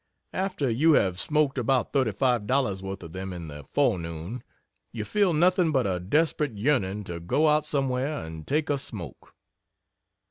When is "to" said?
7.03-7.19